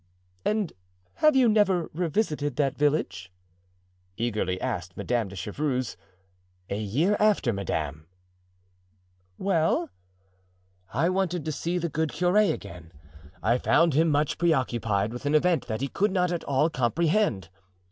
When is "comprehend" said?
16.71-17.49